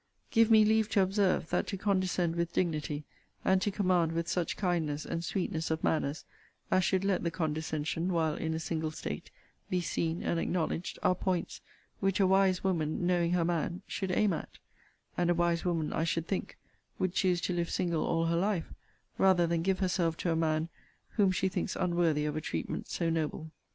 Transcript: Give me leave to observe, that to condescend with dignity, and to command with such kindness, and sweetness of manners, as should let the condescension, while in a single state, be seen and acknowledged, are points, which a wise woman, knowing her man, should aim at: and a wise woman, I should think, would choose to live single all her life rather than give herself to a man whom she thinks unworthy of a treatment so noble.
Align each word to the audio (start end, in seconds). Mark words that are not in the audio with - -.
Give 0.31 0.49
me 0.49 0.65
leave 0.65 0.89
to 0.89 1.01
observe, 1.03 1.51
that 1.51 1.67
to 1.67 1.77
condescend 1.77 2.35
with 2.35 2.51
dignity, 2.53 3.05
and 3.45 3.61
to 3.61 3.69
command 3.69 4.13
with 4.13 4.27
such 4.27 4.57
kindness, 4.57 5.05
and 5.05 5.23
sweetness 5.23 5.69
of 5.69 5.83
manners, 5.83 6.25
as 6.71 6.83
should 6.83 7.05
let 7.05 7.21
the 7.23 7.29
condescension, 7.29 8.11
while 8.11 8.33
in 8.33 8.55
a 8.55 8.59
single 8.59 8.89
state, 8.89 9.29
be 9.69 9.79
seen 9.79 10.23
and 10.23 10.39
acknowledged, 10.39 10.97
are 11.03 11.13
points, 11.13 11.61
which 11.99 12.19
a 12.19 12.25
wise 12.25 12.63
woman, 12.63 13.05
knowing 13.05 13.33
her 13.33 13.45
man, 13.45 13.83
should 13.85 14.09
aim 14.11 14.33
at: 14.33 14.57
and 15.19 15.29
a 15.29 15.35
wise 15.35 15.63
woman, 15.63 15.93
I 15.93 16.03
should 16.03 16.25
think, 16.27 16.57
would 16.97 17.13
choose 17.13 17.39
to 17.41 17.53
live 17.53 17.69
single 17.69 18.03
all 18.03 18.25
her 18.25 18.35
life 18.35 18.73
rather 19.19 19.45
than 19.45 19.61
give 19.61 19.77
herself 19.81 20.17
to 20.17 20.31
a 20.31 20.35
man 20.35 20.69
whom 21.09 21.31
she 21.31 21.47
thinks 21.47 21.75
unworthy 21.75 22.25
of 22.25 22.35
a 22.35 22.41
treatment 22.41 22.87
so 22.89 23.11
noble. 23.11 23.51